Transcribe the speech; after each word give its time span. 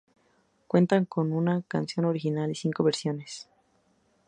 Cuenta 0.65 1.05
con 1.05 1.31
una 1.31 1.61
canción 1.61 2.05
original 2.07 2.49
y 2.49 2.55
cinco 2.55 2.83
versiones. 2.83 3.47